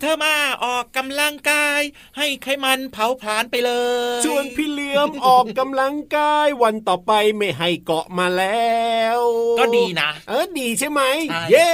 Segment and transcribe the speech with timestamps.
[0.00, 1.80] เธอมาออกกำลังกาย
[2.16, 3.72] ให้ไขมันเผาผลาญไปเล
[4.18, 8.78] ยชวนพี่เหลือมออกกำลังกาย วันต่อไปไม่ให้เกาะมาแล้
[9.16, 9.18] ว
[9.58, 11.70] ก็ดีนะ เออดีใช่ไหมใช่เย้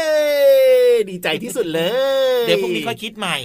[1.10, 1.81] ดีใจที่สุดเล
[2.41, 3.37] ย เดี๋ยวพรุ่งนี้ค่อยคิดใหม่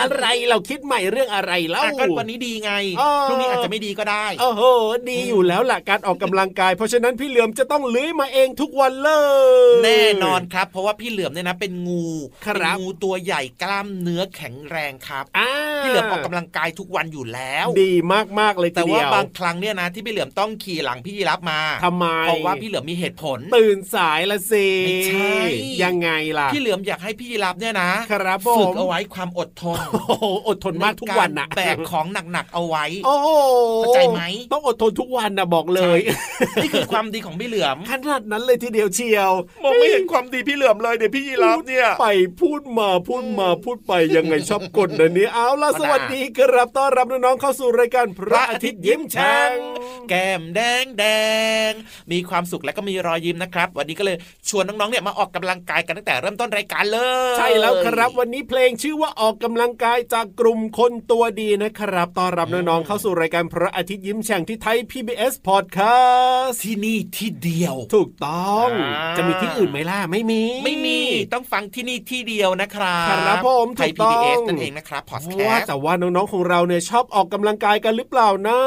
[0.00, 4.62] อะไรเราคิดใหม่เรื่องอะไรเล่าอะก็วันนี้ดีไงอ๋อพรุ่งนี้อาจจะไม่ดีก็ได้โอ้โห
[5.10, 9.10] ดีอยู่แล้วล่ะการออกกำลังกาย เพราะฉะนั้นพี่เหลือมจะต้องเลื้อยมาเองทุกวันเล
[9.68, 12.04] ย แน่นอนครับ เพราะว่าพี่เหลือมเนี่ยนะเป็นงู
[12.46, 15.50] ครับเป็นงูตัวใหญ่กล้ามเนื้อแข็งแรงครับอ่า
[15.84, 17.92] พี่เหลือมออกกำลังกายทุกวันอยู่แล้ว ดี
[18.40, 25.36] มากๆเลยทีแต่เดีว่ายวบางครั้งเนี่ยนะที่พี่เหลือมต้องขี่หลังพี่ยีรับมาทำไมเพราะว่าพี่เหลือมมีเหตุผล ตื่นสายละสิไม่ใช่
[25.84, 33.28] ยังไงล่ะ พี่เหลือมอยากให้พี่ยีรับเนี่ยนะครับผมฝึกเอาไว้ความอดทนโอ้โหอดทนมากทุกวันในะารแบกของหนักๆเอาไว้ โอ้โห
[33.78, 34.22] เข้าใจไหม
[34.52, 36.00] ต้องอดทนทุกวันนะบอกเลย
[36.62, 39.32] นี่คือความดีของพี่เหลือมขนาดนั้นเลยทีเดียวเชียว
[39.62, 42.06] มองไม่เห็นความดีพี่เหลือมเลยเดี๋ยวพี่ยีรับเนี่ยไป
[42.40, 49.56] พูดมาพูดมาพูดไปยังไงชอบกดนะนี้เอาล่ะสวัสดีครับต้อนรับน้องๆเข้าสู่รายการพระอาทิตย์ยิ้มแฉ่ง
[50.08, 51.04] แก้มแดงแด
[51.68, 51.72] ง
[52.12, 54.16] มีความสุขและก็มีรอยยิ้มนะครับ วันนี้ก็เลย
[54.48, 56.98] ชวนน้องๆเนี่ยมาออกกำลังกายกันตั้งแต่เริ่มต้นรายการเล
[57.32, 70.98] ย ใช่แล้วครับ วันนี้เพลงชื่อว่าออกกำลังกายจากกลุ่มคนตัวดีนะครับต้อนรับน้องๆเข้าสู่รายการพระอาทิตย์ยิ้มแฉ่งที่ไทย PBS Podcast ที่นี่ที่เดียว ถูกต้องอ่าจะมีที่อื่นไหมล่ะไม่มี ไม่มี
[71.34, 78.58] ต้องฟังที่นี่ที่เดียวนะครับครับผมไทยถูกต้อง PBS นั่นเองนะครับพอดแคว่าสต์แต่ว่าน้องๆของเราเนี่ยชอบออกกำลังกายกันหรือเปล่านะ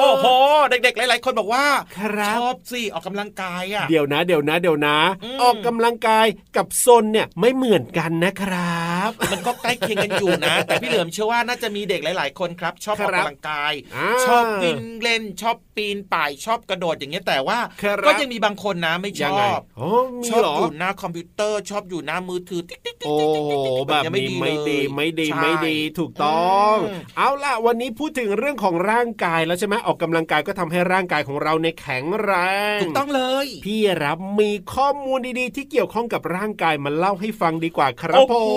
[0.00, 0.26] โอ้โห
[0.68, 1.64] เด็กๆ หลายๆ คนบอกว่า
[1.98, 6.26] ครับชอบสิออกกำลังกายอะเดี๋ยวนะ เดี๋ยวนะ เดี๋ยวนะอืมออกกำลังกาย
[6.56, 19.88] กับซนเนี่ยไม่เหมือนกันนะครับ มันก็ใกล้เคียงกันอยู่นะ แต่พี่เหลือมเชื่อว่าน่าจะมีเด็กหลาย ๆ คนครับ ชอบออกครับกำลังกายอ่าชอบวิ่งเล่นชอบปีนป่ายชอบกระโดดอย่างเงี้ยแต่ว่าครับก็ยังมีบางคนนะไม่ชยังไงอบอ๋อ
[20.20, 32.32] มีชอบเหรออยู่หน้าคอมพิวเตอร์ชอบอยู่หน้ามือถือติ๊กติ๊กติ๊กโอ้ติ๊กติ๊กติ๊กติ๊กแบบยังนี้ไม่ดีเลยไม่ดีใช่ไม่ดีถูกต้องอืมเอาล่ะวันนี้พูดถึงเรื่องของร่างกายแล้วใช่ไหมออกกำลังกายก็ทำให้ร่างกายของเราเนี่ยแข็งแร
[32.76, 38.48] งถูกต้องเลย พี่ยีราฟมีข้อมูลดีๆ ที่เกี่ยวข้องกับร่างกายมาเล่าให้ฟังดีกว่าครับโอ้ผโห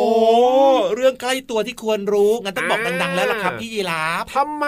[0.71, 4.65] มเรื่องใกล้ตัวที่ควรรู้งั้นต้องบอกอ่าดังๆแล้วล่ะครับพี่ยีราฟทำไม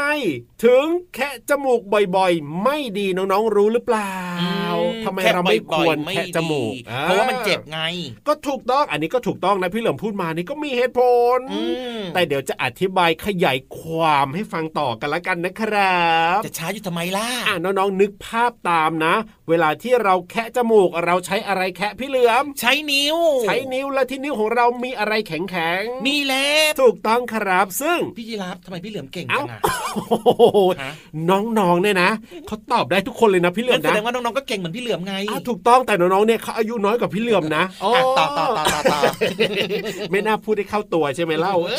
[0.66, 1.82] ถึงแคะจมูก
[2.16, 7.80] บ่อยๆ ไม่ดีน้องๆรู้หรือเปล่าอืมทำไมแค่เราไม่ควรบ่อยๆไม่แคะจมูกดีอ่เพราะว่ามันเจ็บไง
[8.28, 11.02] ก็ถูกต้องอันนี้ก็ถูกต้องนะพี่เหลิมพูดมานี่ก็มีเหตุผ
[11.38, 11.62] ลอื
[11.98, 16.08] มแต่เดี๋ยวจะอธิบายขยายความให้ฟังต่อกันละกันนะครั
[16.38, 19.14] บ จะช้าอยู่ทำไมล่ะอะน้องๆนึกภาพตามนะ
[19.50, 29.60] เวลาที่เราแคะจมูกเราใช้อะไรแคะพี่เหลือม ใช้นิ้ว ใช้นิ้วและที่นิ้วของเรามีอะไรแข็งแข็งๆมีเล็บถูกต้องครับซึ่งพี่ยีรับทำไมพี่เหลือมเก่งเอ้าจังอะ
[29.96, 30.04] โอ้
[30.40, 30.92] โหฮะ
[31.30, 32.10] น้องๆเนี่ยนะ
[32.48, 39.00] เขาตอบได้ทุกคนเลยนะพี่เหลือนั่มนแสนะดงว่าน้องๆก็เก่งเหมือนพี่เหลือมไงอะถูกต้องแต่น้องๆเนี่ยเขาอายุน้อยกว่าพี่เหลือมนะอะต่อต่อต่อต่อต่อ
[40.12, 41.74] ไม่น่าพูดได้เข้าตัวใช่ไหมเล่าเอ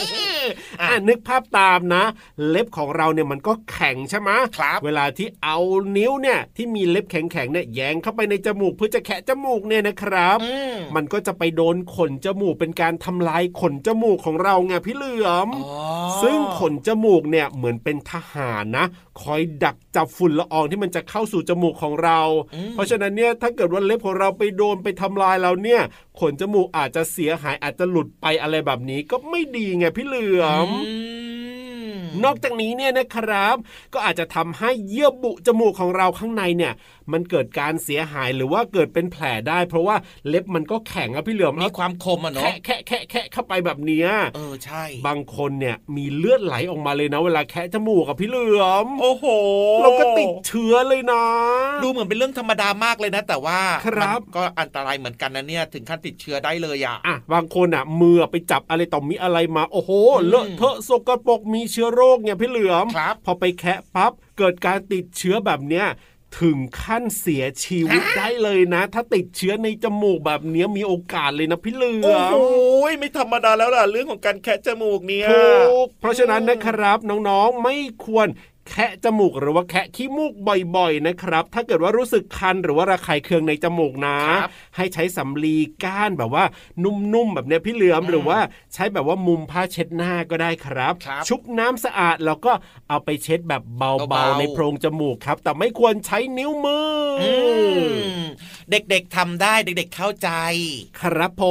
[0.44, 0.46] อ
[0.80, 2.02] อะอะนึกภาพตามนะ
[2.48, 5.58] เล็บของเราเนี่ยมันก็แข็งใช่ไหมครับเวลาที่เอา
[5.96, 15.76] นิ้วเนี่ยที่มีเล็บแข็งๆเนี่ยแยงเข้าไปในจมูกเพื่อจะแคะจมูกเนี่ยนะครับอืมมันก็จะไปโดนขนจมูกเป็นการทำลายขนจมูกของเราไงพี่เหลือมอ๋อ
[16.22, 18.86] ซึ่งขนจมูกเนี่ยเหมือนเป็นทหารนะ
[19.20, 22.20] คอยดักจับฝุ่นละอองที่มันจะเข้าสู่จมูกของเรา
[22.54, 25.80] อืมเพราะฉะนั้นเนี่ยถ้าเกิดว่าเล็บของเราไปโดนไปทำลายเราเนี่ย
[26.20, 31.28] ขนจมูกอาจจะเสียหายอาจจะหลุดไปอะไรแบบนี้ก็ไม่ดีไงพี่เหลือมอืม
[32.24, 33.56] นอกจากนี้เนี่ยนะครับ
[33.94, 36.72] ก็อาจจะทำให้เยื่อบุจมูกของเราข้างในเนี่ย
[37.12, 39.96] มันเกิดการเสียหายหรือว่าเกิดเป็นแผลได้ เพราะว่า
[40.28, 49.24] เล็บมันก็แข็งอะพี่เหลือมมีความคมอะเนาะแคะแคะแคะแคะเข้าไปแบบเนี้ยเออใช่ บางคนเนี่ยมีเลือดไหลออกมาเลยนะ เวลาแคะจมูกกับพี่เหลือม โอ้โห
[49.82, 51.24] เราก็ติดเชื้อเลยนะ
[51.82, 65.86] ดูเหมือนเป็นเรื่องธรรมดามากเลยนะ แต่ว่าครับมันก็อันตรายเหมือนกันนะเนี่ยถึงขั้นติดเชื้อได้เลยอะอะบางคนอะมือไปจับอะไรต่อมีอะไรมาโอ้โหอืมเลอะเทอะสกปรกมีเชื้อโรคเนี่ยพี่เหลือมครับพอไปแคะปั๊บเกิดการติดเชื้อแบบเนี้ย
[66.40, 72.36] ถึงขั้นเสียชีวิตได้เลยนะ ถ้าติดเชื้อในจมูกแบบเนี้ยมีโอกาสเลยนะพี่เหลืโอ้อโห
[72.86, 76.98] มไม่ธรรมดาแล้วล่ะเรื่องของการแคะจมูกเนี่ยถูกเพราะฉะนั้นนะครับ
[77.28, 78.28] น้องๆไม่ควร
[78.70, 80.32] แคะจมูกหรือว่าแคะขี้มูก
[80.76, 86.44] บ่อยๆนะครับ ถ้าเกิดว่ารู้สึกคันหรือว่าระคายเคืองในจมูกนะครับให้ใช้สำลีก้านแบบว่า
[86.84, 88.38] นุ่มๆแบบเนี้ยพี่เหลือมอืมหรือว่า
[88.74, 92.52] ใช้แบบว่ามุมผ้าเช็ดหน้าก็ได้ครับครับชุบน้ำสะอาดแล้วก็
[92.88, 96.88] เอาไปเช็ดแบบเบาเบาๆๆในโพรงจมูกครับ แต่ไม่ควรใช้นิ้วมือ
[97.22, 97.30] ออื
[98.18, 100.30] เด็กๆทำได้เด็กๆเข้าใจ
[101.00, 101.44] ครับผ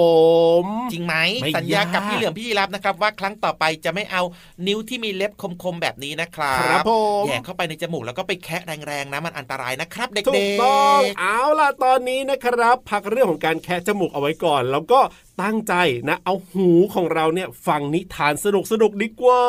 [0.63, 4.21] ม จริงไหมไม่สัญญากับยากพี่เหลือมพี่ยีรับนะครับ ว่าครั้งต่อไปจะไม่เอา
[4.67, 5.31] นิ้วที่มีเล็บ
[5.63, 14.99] คมๆแบบนี้นะครับครับผมแหย่เข้าไปในจมูกแล้วก็ไปแคะแรงๆนะมันอันตรายนะครับเด็กๆถูกต้องเอาล่ะตอนนี้นะครับ พักเรื่องของการแคะจมูกเอาไว้ก่อน แล้วก็
[15.43, 15.73] ตั้งใจ
[16.09, 19.41] นะเอาหูของเราเนี่ยฟังนิทานสนุกสนุกๆดีกว่า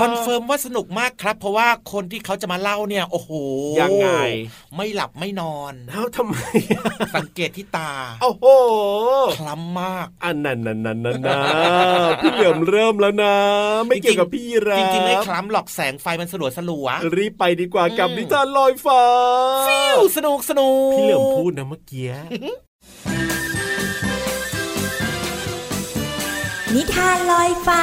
[0.00, 3.30] confirm ว่าสนุกมากครับ เพราะว่าคนที่เขาจะมาเล่าเนี่ยโอ้โห
[3.80, 4.08] ยังไง
[4.76, 6.36] ไม่หลับไม่นอนเอ้าทำไม
[7.16, 7.90] สังเกตที่ตา
[8.22, 8.46] โอ้โห
[9.36, 11.38] คล้ำมากอันนั้นนั่นนั่นนั่นนะ
[12.22, 13.34] พี่เหลือมเริ่มแล้วนะ
[13.88, 16.86] ไม่เกี่ยวกับพี่ยีราจฟริงๆไม่คล้ำหรอกแสงไฟมันสลัวสลัว
[17.16, 19.02] รีบไปดีกว่ากับอืมนิทานลอยฟ้า
[19.68, 22.08] ฟิวสนุกสนุกพี่เหลือมพูดนะเมื่อกี้
[26.74, 27.82] นิทานลอยฟ้า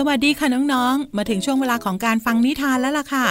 [0.00, 3.26] สวัสดีค่ะน้องๆ มาถึงช่วงเวลาของการฟังนิทานแล้วล่ะค่ะ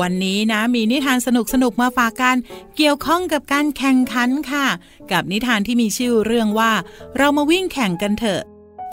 [0.00, 1.28] วันนี้นะมีนิทานส
[1.62, 2.36] นุกๆมาฝากกัน
[2.76, 4.66] เกี่ยวข้องกับการแข่งขันค่ะ
[5.12, 6.72] กับนิทานที่มีชื่อเรื่องว่า
[7.18, 8.42] เรามาวิ่งแข่งกันเถอะ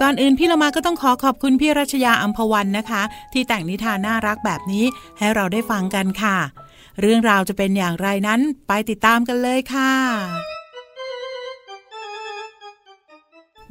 [0.02, 3.02] ก่อนอื่นพี่เรามาก็ต้องขอขอบคุณพี่รัชยาอัมพวันนะคะ
[3.34, 4.86] ที่แต่งนิทานน่ารักแบบนี้
[5.18, 6.38] ให้เราได้ฟังกันค่ะ
[7.02, 9.94] เรื่องราวจะเป็นอย่างไรนั้นไปติดตามกันเลยค่ะ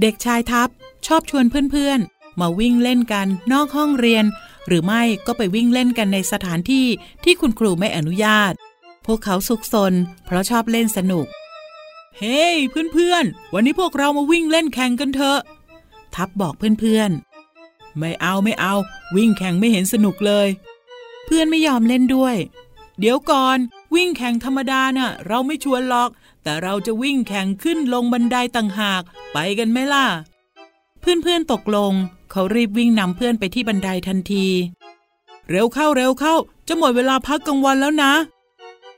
[0.00, 0.68] เด็กชายทัพ
[1.06, 4.24] ชอบชวนเพื่อนๆ มาวิ่งเล่นกันนอกห้องเรียน
[4.66, 6.86] หรือไม่ก็ไปวิ่งเล่นกันในสถานที่
[7.24, 8.52] ที่คุณครูไม่อนุญาต
[9.06, 9.92] พวกเขาสุขสน
[10.26, 11.26] เพราะชอบเล่นสนุก
[12.18, 12.56] เฮ้ย
[12.92, 15.40] เพื่อนๆ วันนี้พวกเรามาวิ่งเล่นแข่งกันเถอะ
[16.14, 18.74] ทัพบอกเพื่อนๆ ไม่เอาไม่เอา
[19.16, 20.48] วิ่งแข่งไม่เห็นสนุกเลย
[21.26, 22.36] เพื่อนไม่ยอมเล่นด้วย
[23.00, 23.58] เดี๋ยวก่อน
[23.94, 26.10] วิ่งแข่งธรรมดาน่ะ เราไม่ชวนหรอก
[26.42, 29.02] แต่เราจะวิ่งแข่งขึ้นลงบันไดต่างหาก
[29.32, 30.06] ไปกันไหมล่ะ
[31.08, 31.92] เพื่อนๆตกลง
[32.30, 34.46] เขารีบวิ่งนำเพื่อนไปที่บันไดทันที
[35.50, 36.34] เร็วเข้าเร็วเข้า
[36.68, 38.12] จะหมดเวลาพักกลางวันแล้วนะ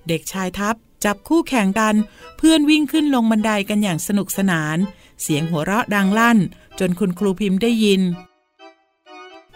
[0.09, 0.75] เด็กชายทัพ
[1.05, 1.95] จับคู่แข่งกัน
[2.37, 4.76] เพื่อนวิ่งขึ้นลงบันไดกันอย่างสนุกสนาน
[5.23, 6.38] เสียงหัวเราะดังลั่น
[6.79, 8.02] จนคุณครูพิมพ์ได้ยิน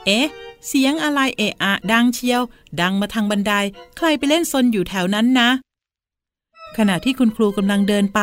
[0.07, 0.27] เอ๊ะ
[0.67, 2.43] เสียงอะไรเอะอะ ดังเชียว
[2.81, 3.53] ดังมาทางบันได
[3.97, 5.49] ใครไปเล่นซนอยู่แถวนั้นนะ
[6.77, 8.21] ขณะที่คุณครูกำลังเดินไป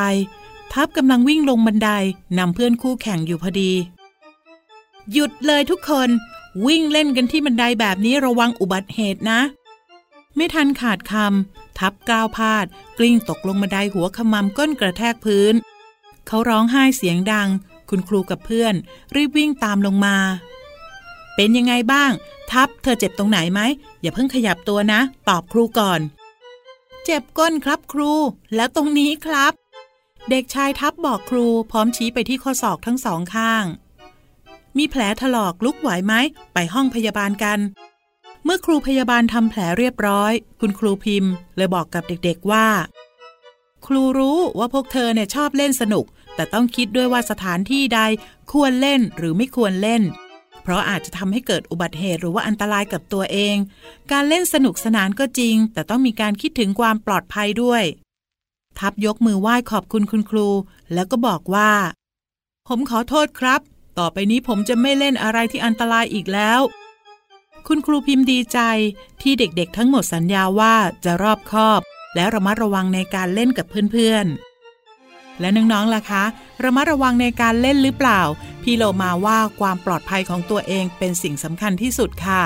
[0.73, 1.89] ทัพกำลังวิ่งลงบันได
[2.37, 3.71] นำเพื่อนคู่แข่งอยู่พอดี
[5.11, 6.09] หยุดเลยทุกคน
[6.65, 9.41] วิ่งเล่นกันที่บันไดแบบนี้ระวังอุบัติเหตุนะ
[10.35, 12.65] ไม่ทันขาดคำทับก้าวพลาด
[12.97, 15.53] กลิ้งตกลงบันไดหัวขมำก้นกระแทกพื้น
[16.27, 17.49] เขาร้องไห้เสียงดัง
[17.89, 18.73] คุณครูกับเพื่อน
[19.15, 20.15] รีบวิ่งตามลงมา
[21.35, 22.11] เป็นยังไงบ้าง
[22.51, 23.59] ทับเธอเจ็บตรงไหนไหม
[24.01, 25.99] อย่าเพิ่งขยับตัวนะ ตอบครูก่อน
[27.05, 28.11] เจ็บก้นครับครู
[28.55, 29.53] แล้วตรงนี้ครับ
[30.29, 33.63] เด็กชายทับบอกครูพร้อมชี้ไปที่ข้อศอกทั้งสองข้าง
[34.77, 36.13] มีแผลถลอกลุกไหวไหม
[36.53, 37.59] ไปห้องพยาบาลกัน
[38.43, 42.67] เมื่อครูพยาบาลทำแผลเรียบร้อย คุณครูพิมพ์ เลยบอกกับเด็กๆว่า
[43.85, 47.99] ครูรู้ว่าพวกเธอเนี่ยชอบเล่นสนุก แต่ต้องคิดด้วยว่าสถานที่ใด
[48.51, 50.01] ควรเล่นหรือไม่ควรเล่น
[50.63, 53.55] เพราะอาจจะทำให้เกิดอุบัติเหตุหรือว่าอันตรายกับตัวเอง
[54.11, 57.83] การเล่นสนุกสนานก็จริง แต่ต้องมีการคิดถึงความปลอดภัยด้วย
[58.79, 60.47] ทับยกมือไหว้ขอบคุณคุณครู
[60.93, 61.71] แล้วก็บอกว่า
[62.67, 63.61] ผมขอโทษครับ
[63.99, 66.59] ต่อไปนี้ผมจะไม่เล่นอะไรที่อันตรายอีกแล้ว
[67.67, 68.59] คุณครูพิมพ์ดีใจ
[69.21, 71.81] ที่เด็กๆ ทั้งหมดสัญญาว่าจะรอบคอบ
[72.15, 76.23] และระมัดระวังในการเล่นกับเพื่อนๆ และน้องๆล่ะคะ
[76.63, 78.21] ระมัดระวังในการเล่นหรือเปล่า
[78.63, 82.43] พี่โลมาว่าความปลอดภัยของตัวเองเป็นสิ่งสำคัญที่สุดค่ะ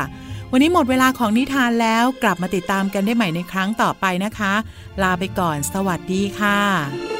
[0.51, 4.53] วันนี้หมดเวลาของนิทานแล้วกลับมาติดตามกันได้ใหม่ในครั้งต่อไปนะคะ
[5.01, 7.14] ลาไปก่อน สวัสดีค่ะ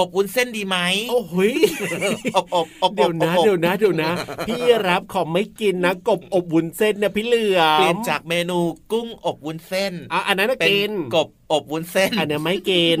[0.00, 0.78] อบวุ้นเส้นดีไหม
[1.10, 1.52] โอ้โหย
[2.36, 4.10] อบอบอบเดี๋ยวนะอบอบเดี๋ยวนะเดี๋ยวนะ
[4.48, 8.58] พี่รับขอไม่กินนะกบอบวุ้นเส้นเนี่ยพี่เหลือมเปลี่ยนจากเมนู
[8.92, 12.98] กุ้งอบวุ้นเส้นอะอันนั้นน่ะเป็นกินกบอบวุ้นเส้นอันเนี้ยไม่กิน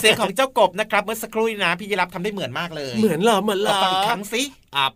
[0.00, 4.42] เสียงของเจ้ากบนะครับเมื่อสักครู่นี้นะพี่ยีรับทำได้เหมือนมากเลย เหมือนเหรอเหมือนเหรเราอฟังอีกครั้งสิ
[4.76, 4.92] อับ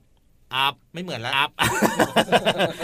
[0.54, 1.50] อับไม่เหมือนแล้วอับ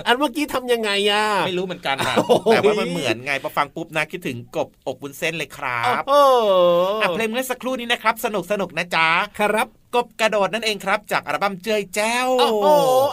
[0.07, 6.51] อันเมื่อกี้ทำยังไงอะไม่รู้เหมือนกันนะโอ้โหแต่ว่ามันเหมือนไงพอฟังปุ๊บนะคิดถึงกบอบวุ้นเส้นเลยครับโอ้โห
[7.03, 9.09] อะเพลงเมื่อสักครู่นี้นะครับ สนุกสนุกนะจ๊ะ
[9.41, 12.67] ครับ กบกระโดดนั่นเองครับ จากอัลบั้มเจยแจ้วโอ้โห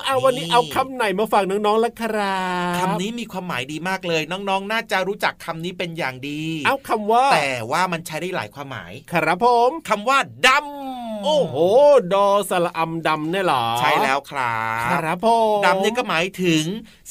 [0.03, 2.41] เอาวันนี้เอาคำไหนมาฝากน้องๆละครั
[2.73, 11.55] บคำนี้มีความหมายดีมากเลย น้องๆ น่าจะรู้จักคำนี้เป็นอย่างดี เอาคำว่า แต่ว่ามันใช้ได้หลายความหมาย ครับผมคำว่าดำโอ้โห
[12.13, 16.63] ดอสละอำดำเนี่ยเหรอ ใช่แล้วครับครับผมดำเนี่ยก็หมายถึง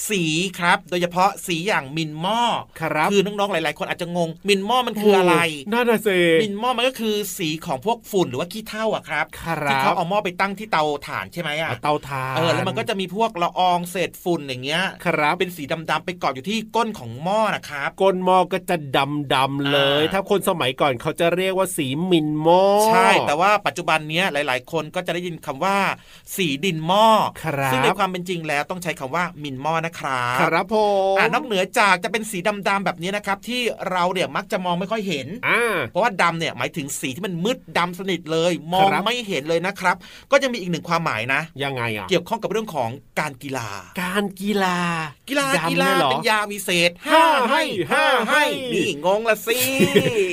[0.09, 0.23] สี
[0.59, 2.43] ครับ โดยเฉพาะสีอย่างมินหม้อ
[2.81, 5.37] ครับคือน้องๆหลาย ๆ คนอาจจะงง มินหม้อมันคืออะไร
[5.73, 6.09] น่าจะเซ
[6.43, 25.77] มินหม้อมันก็คือสีของพวกฝุ่นหรือว่าขี้เถ้าอะครับครับที่เขาเอาหม้อไปตั้งที่เตาถ่านใช่ไหมอะเอาเตาถ่านเออแล้วมันก็จะมีพวกละอองเศษฝุ่นอย่างเงี้ยครับเป็นสีดำๆไปเกาะอยู่ที่ก้นของหม้อนะครับก้นหม้อก็จะดำดำๆเลยอ่าถ้าคนสมัยก่อนเขาจะเรียกว่าสีมินหม้อใช่ แต่ว่าปัจจุบันเนี้ยหลาย ๆ คนก็จะได้ยินคำว่า
[26.37, 27.07] สีดินหม้อ
[27.45, 30.77] ครับซึ่งในความเป็นจริงแล้วต้องใช้คำว่ามินหม้อนะครับครับผ
[31.15, 32.39] มอ่านอกเหนือจากจะเป็นสี
[32.69, 39.97] ดำๆแบบนี้นะครับ ที่เราเนี่ยมักจะมองไม่ค่อยเห็นอ่าเพราะว่าดำเนี่ยหมายถึงสีที่มันมืดดำสนิทเลย มองครับไม่เห็นเลยนะครับ
[40.33, 43.69] ก็จะมีอีกหนึ่งความหมายนะ ยังไงอะ เกี่ยวข้องกับเรื่องของการกีฬา
[44.03, 44.79] การกีฬา
[45.29, 48.45] กีฬาดำกีฬาเนี่ยหรอเป็นยาวิเศษห้าให้ห้าให้
[48.75, 49.59] นี่งงละสิ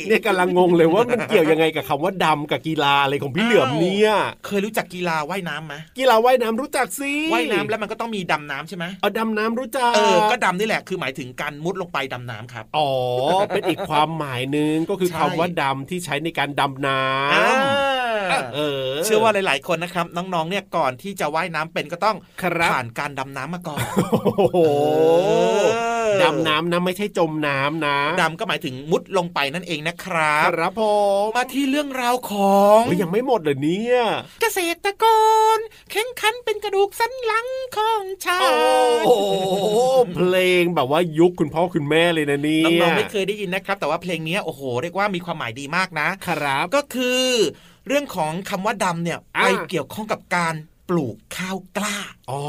[0.07, 4.11] เนี่ยกำลังงงเลยว่ามันเกี่ยวยังไงกับคำว่าดำกับกีฬาอะไรของพี่เหลือมลือมเนี่ย
[4.45, 12.89] เคยรู้จักกีฬาว่ายน้ำไหมกีฬาว่ายน้ำรู้จักสิว่ายน้ำแล้วมันก็ต้องมีดำน้ำใช่ไหมเอาดำน้ำรู้จักเออก็ดำนี่แหละคือหมายถึงการมุดลงไปดำน้ำครับอ๋อ
[13.47, 16.97] เป็นอีกความหมายหนึ่งก็คือใช่คำว่าดำที่ใช้ในการดำน้
[17.33, 17.98] อ่าำ
[19.05, 22.17] เชื่อว่าหลาย ๆ คนนะครับ น้อง ๆ เนี่ยก่อนที่จะว่ายน้ำเป็นก็ต้อง
[22.71, 23.79] ผ่านการดำน้ำมาก่อน
[24.37, 24.57] โอ้โห
[26.23, 30.81] ดำน้ำนะไม่ใช่จมน้ำนะดำก็หมายถึงมุดลงไปนั่นเองนะครับครับผ
[31.23, 33.99] มมาที่เรื่องราวของยังไม่หมดเลยเนี่ย
[34.41, 35.05] เกษตรก
[35.55, 35.57] ร
[35.91, 37.47] แข่งขันเป็นกระดูกสันหลัง
[37.77, 38.51] ของชาโอ้
[39.01, 39.11] ติโห
[40.15, 47.25] เพลงแบบว่ายุคคุณพ่อคุณแม่เลยนะนี่น้องๆไม่เคยได้ยินนะครับ แต่ว่าเพลงนี้โอ้โหเรียกว่ามีความหมายดีมากนะครับก็คือ
[47.89, 50.55] เรื่องของคำว่าดำเนี่ยอ่าไปเกี่ยวข้องกับการ
[50.89, 51.97] ปลูกข้าวกล้า
[52.29, 52.43] อ๋อ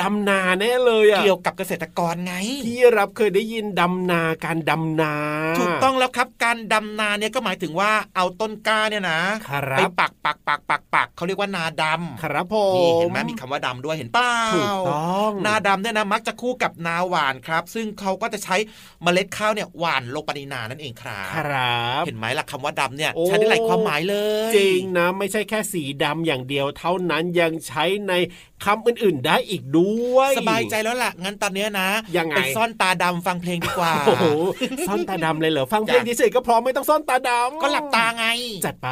[0.00, 2.34] ดำนาแน่เลยอะเกี่ยวกับเกษตรกรไง
[2.66, 5.14] พี่รับเคยได้ยินดำนาการดำนา
[5.58, 18.56] ถูกต้อง แล้วครับ การดำนาเนี่ยก็หมายถึงว่าเอาต้นกล้าเนี่ยนะครับไปปักปักปักปักปักเขาเรียกว่านาดำครับผมนี่เห็นไหมมีคำว่าดำด้วยเห็นเปล่าถูกต้องนาดำเนี่ยนะมักจะคู่กับนาหวานครับ ซึ่งเขาก็จะใช้
[19.02, 24.16] เมล็ดข้าวเนี่ยหว่านลงไปในนานั่นเองครับครับเห็นไหมล่ะคำว่าดำเนี่ยโอ้ใช้ได้หลายความหมายเล
[24.48, 28.12] ย จริงนะไม่ใช่แค่สีดำอย่างเดียว เท่านั้นยังใช้ใน
[28.64, 34.24] คำอื่นๆได้อีกด้วย สบายใจแล้วล่ะ งั้นตอนเนี้ยนะยังไงไปซ่อนตาดำฟังเพลงดีกว่า โอ้โห
[34.88, 38.26] ซ่อนตาดำเลยเหรอ ฟังเพลงจ้ะเฉยๆก็พร้อมไม่ต้องซ่อนตาดำก็หลับตาไง
[38.66, 38.88] จัดไป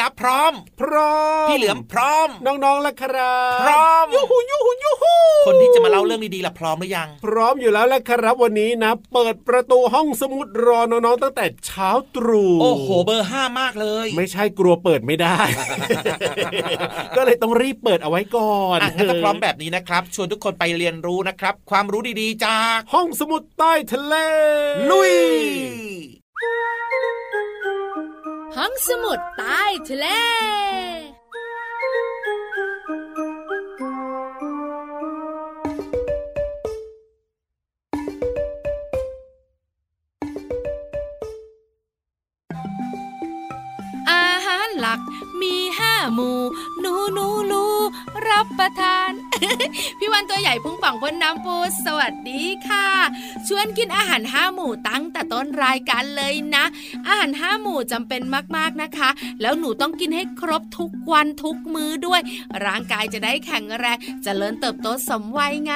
[0.00, 1.14] รับพี่รับพร้อม พร้อ
[1.46, 5.14] ม พี่เหลือมพร้อม น้องๆละครับ พร้อมยูหูยูหูยูหู
[5.46, 15.38] คนที่จะมาเล่าเรื่องดีๆล่ะพร้อมหรือยัง พร้อมอยู่แล้วละครับวันนี้นะ เปิดประตูห้องสมุดรอน้องๆตั้งแต่เช้าตรู่โอ้โหเบอร์ห้ามากเลย ไม่ใช่กลัวเปิดไม่ได้
[17.16, 24.14] ก็เลยต้องรีบเปิดเอาไว้ก่อนอะงั้นถ้าพร้อมแบบนี้นะครับ ชวนทุกคนไปเรียนรู้นะครับ ความรู้ดีๆจากห้องสมุดใต้ทะเล
[24.90, 25.14] ลุย
[28.56, 30.06] ห้องสมุดใต้ทะเล
[44.10, 45.00] อาหารหลัก
[45.40, 46.38] มีห้าหมู่
[46.80, 47.62] หนูหนูหนู
[48.32, 49.10] รับประทาน
[49.98, 52.88] พี่วันตัวใหญ่พุ่งป่องพ้นน้ำปูสวัสดีค่ะ
[53.46, 56.64] ชวนกินอาหารห้าหมู่ตั้งแต่ต้นรายการเลยนะ
[57.08, 58.22] อาหารห้าหมู่จำเป็น
[58.56, 59.08] มากๆนะคะ
[59.40, 62.20] แล้วหนูต้องกินให้ครบทุกวันทุกมื้อด้วย
[62.64, 65.74] ร่างกายจะได้แข็งแรงเจริญเติบโตสมวัยไง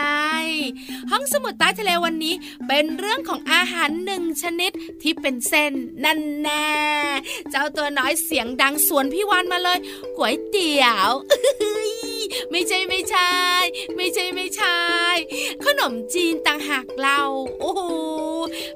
[1.10, 2.34] ห้องสมุดใต้ทะเลวันนี้
[2.68, 5.72] เป็นเรื่องของอาหารหนึ่งชนิดที่เป็นเส้น
[6.04, 6.70] นั่นแน่
[7.50, 9.78] เจ้าตัวน้อยเสียงดังสวนพี่วันมาเลย
[10.16, 11.10] ก๋วยเตี๋ยว
[12.50, 13.30] ไม่ใช่ไม่ใช่
[13.96, 14.78] ไม่ใช่ไม่ใช่
[15.64, 17.20] ขนมจีนต่างหากเรา
[17.60, 17.82] โอ้โห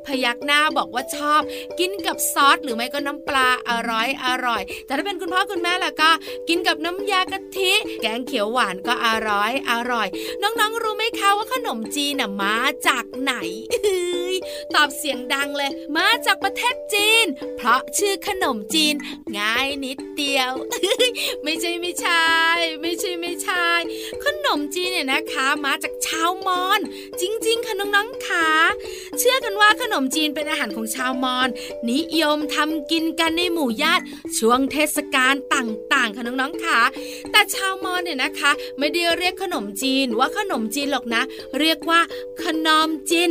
[0.07, 1.43] พยักหน้าบอกว่าชอบ
[1.79, 6.11] กินกับซอสหรือไม่ก็น้ำปลาอร่อยอร่อย แต่ถ้าเป็นคุณพ่อคุณแม่ล่ะก็
[6.49, 10.09] กินกับน้ำยากะทิ แกงเขียวหวานก็อร่อยอร่อย
[10.43, 12.57] น้องๆ รู้ไหมคะว่าขนมจีนน่ะมา
[12.89, 13.33] จากไหน
[14.75, 17.27] ตอบเสียงดังเลย มาจากประเทศจีน
[17.57, 18.95] เพราะชื่อขนมจีน
[19.39, 20.53] ง่ายนิดเดียว
[21.43, 22.25] ไม่ใช่ไม่ใช่
[22.81, 23.68] ไม่ใช่ไม่ใช่
[24.25, 26.81] ขนมจีนเนี่ยนะคะมาจากชาวมอญ
[27.20, 28.49] จริง ๆค่ะน้องๆค่ะ
[29.18, 31.49] เชื่อกันว่าขนมจีนเป็นอาหารของชาวมอญ
[31.92, 34.05] นิยมทำกินกันในหมู่ญาติ
[34.38, 36.81] ช่วงเทศกาลต่างๆค่ะน้องๆค่ะ
[37.33, 41.23] แต่ชาวมอญเนี่ยนะคะ ไม่ได้เรียกขนมจีนว่าขนมจีนหรอกนะ
[41.61, 42.01] เรียกว่า
[42.44, 43.31] ขนมจีน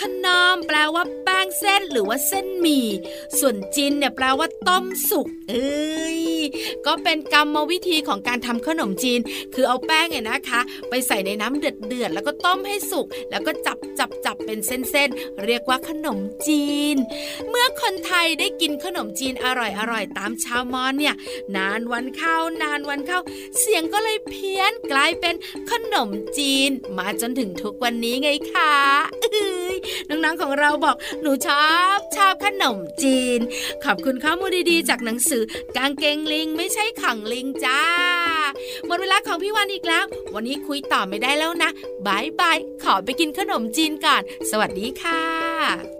[0.00, 2.86] ขนมแปลว่าแป้งเส้นหรือว่าเส้นหมี่
[3.38, 6.20] ส่วนจินเนี่ยแปลว่าต้มสุก เอ้ย
[6.86, 9.20] ก็เป็นกรรมวิธีของการทำขนมจีน
[9.54, 16.96] คือเอาแป้งเนี่ยนะคะ ไปใส่ในน้ำเดือดเดือดแล้วก็ต้มให้สุก แล้วก็จับจับจับเป็นเส้นๆ เรียกว่าขนมจีน
[17.48, 21.14] เมื่อคนไทยได้กินขนมจีนอร่อยอร่อยตามชาวมอญเนี่ย
[21.56, 23.20] นานวันเข้านานวันเข้า
[23.58, 25.34] เสียงก็เลยเพี้ยนกลายเป็น
[25.70, 26.08] ขนม
[26.38, 28.72] จีน มาจนถึงทุกวันนี้ไงคะ
[29.22, 29.76] เอ้ย
[30.08, 33.40] น้องๆของเราบอกหนูชอบชอบขนมจีน
[33.84, 35.42] ขอบคุณข้อมูลดีๆ จากหนังสือ
[35.76, 37.80] กางเกงลิงไม่ใช่ขังลิงจ้า
[38.86, 41.70] หมดเวลาของพี่วันอีกแล้ว วันนี้คุยต่อไม่ได้แล้วนะ
[42.06, 45.97] บายบายขอไปกินขนมจีนก่อน สวัสดีค่ะ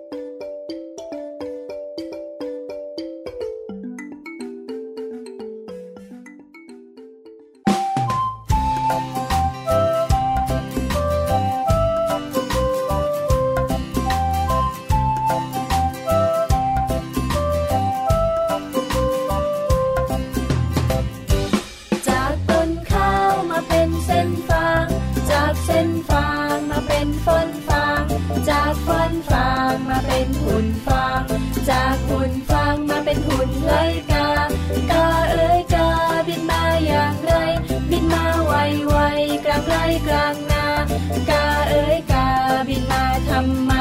[43.41, 43.73] ทำไม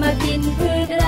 [0.00, 1.04] มากินพืชไร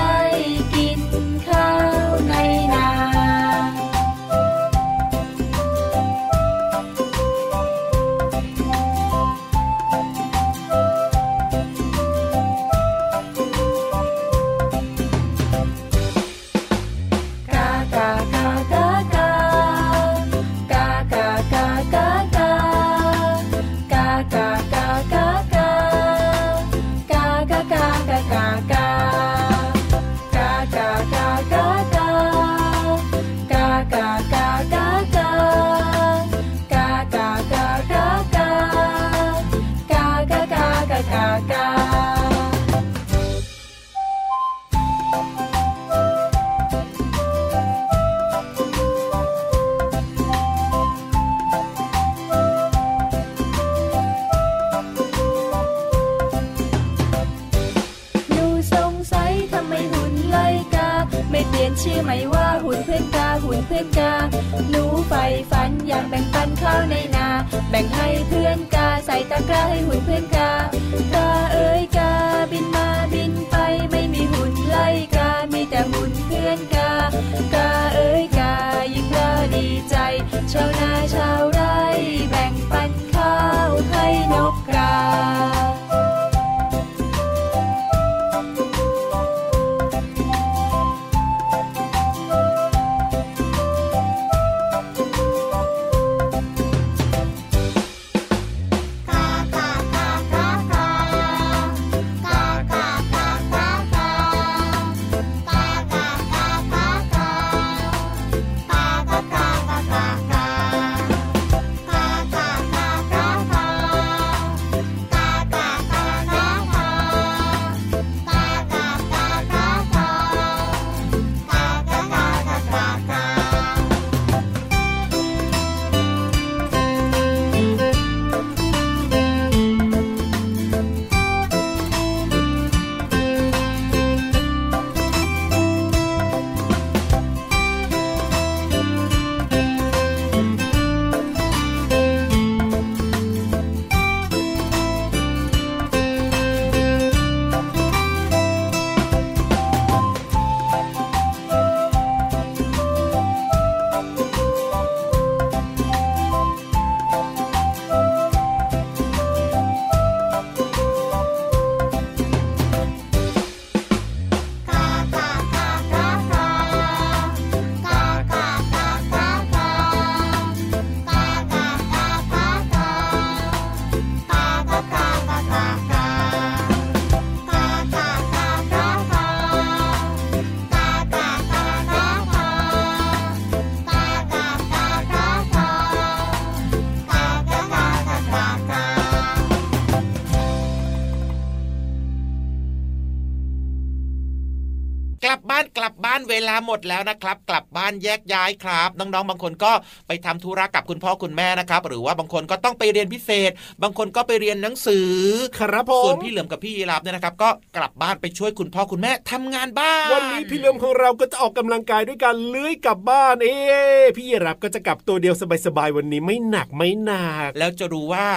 [196.65, 199.71] หมดแล้วนะครับ กลับบ้านแยกย้ายครับ น้องๆ บางคนก็
[200.07, 203.51] ไปทำธุระกับคุณพ่อคุณแม่นะครับ หรือว่าบางคนก็ต้องไปเรียนพิเศษ
[203.83, 205.11] บางคนก็ไปเรียนหนังสือ
[205.59, 218.27] ครับผส่วนมพี่เหลือมกับพี่ยีรับเนี่ยนะครับ ก็กลับบ้านไปช่วยคุณพ่อคุณแม่ทำงานบ้านวันนี้พี่เหลือมของเราก็จะออกกำลังกายด้วยการเลื้อยกลับบ้านเอ๊ะพี่ยีรับก็จะกลับตัวเดียวสบายๆวันนี้ไม่หนักไม่หนักแล้วจะรู้ว่า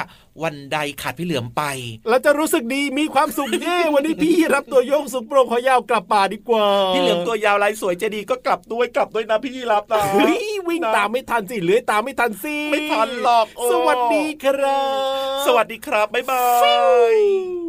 [0.42, 1.62] วันใดขาดพี่เหลือมไป
[2.08, 14.80] เราจะรู้สึกดีมีความสุขเย่วันนี้พี่ยีรับตัวโยงสูงโปร่งขอยาวกลับป่าดีกว่า พี่เหลือมตัวยาวลายสวยเจดีก็กลับด้วยกลับด้วยนะพี่ยีรับนะเฮ้ยวิ่งตามไม่ทันสิเลื้อยตามไม่ทันสิไม่ทันหรอกโอ้สวัสดีครั
[15.38, 16.44] บ สวัสดีครับบ๊ายบา
[17.14, 17.63] ย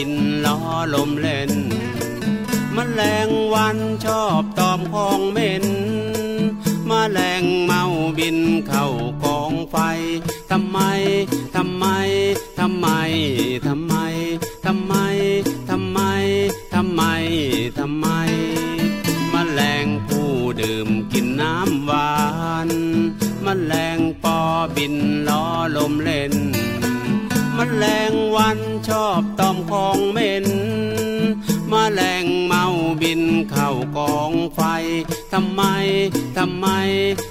[0.00, 0.58] บินล้อ
[0.94, 1.52] ลมเล่น
[2.76, 5.66] มแมลงวันชอบตอมของเหม็น
[6.90, 7.82] มแมลงเมา
[8.18, 8.86] บินเข้า
[9.24, 9.76] กองไฟ
[10.50, 10.78] ทำไม
[11.56, 11.86] ทำไม
[12.58, 12.86] ทำไม
[13.46, 13.82] ทำไม
[14.66, 14.94] ทำไม
[15.68, 15.98] ทำไม
[16.74, 17.02] ทำไม
[17.78, 18.06] ทำไม
[19.32, 20.30] มแมลงผู้
[20.60, 22.12] ดื่มกินน้ำหวา
[22.66, 22.68] น
[23.44, 24.38] มแมลงปอ
[24.76, 24.94] บิน
[25.28, 25.44] ล้อ
[25.76, 26.34] ลมเล่น
[27.56, 28.58] มแมลงวัน
[28.88, 30.46] ชอบ ตอมของเหม็น
[31.72, 32.64] มาแหลงเมา
[33.00, 34.60] บินเข้ากองไฟ
[35.32, 35.62] ทำไม
[36.36, 36.66] ทำไม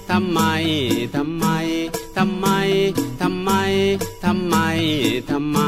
[0.10, 0.40] ทำไม
[1.16, 1.46] ทำไม
[2.18, 2.48] ทำไม
[3.22, 3.52] ทำไม
[4.24, 4.56] ทำไม
[5.30, 5.60] ทำไม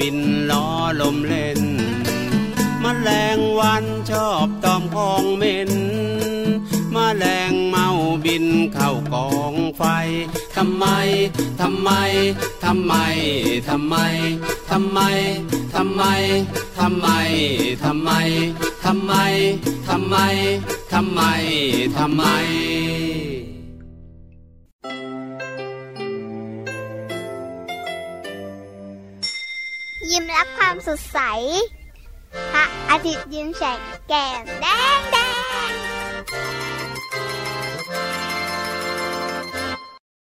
[0.00, 0.18] บิน
[0.50, 0.66] ล้อ
[1.00, 1.60] ลมเล่น
[2.82, 5.72] มแมลงวันชอบตอมของเหม็น
[6.94, 7.88] มแมลงเมา
[8.24, 9.82] บินเข้ากองไฟ
[10.56, 10.86] ทำไม
[11.60, 11.90] ทำไม
[12.64, 12.94] ทำไม
[13.50, 13.86] ทำไม
[15.74, 16.02] ทำไม
[16.78, 17.06] ทำไม
[17.84, 18.08] ทำไม
[18.84, 19.12] ทำไม
[19.84, 20.16] ทำไมทำไม
[20.92, 21.22] ทำไม
[21.96, 23.23] ทำไม
[30.34, 31.18] รับความสดใส
[32.52, 34.66] พระอาทิตย์ยิ้มแฉกแก้มแด
[34.98, 35.33] งแด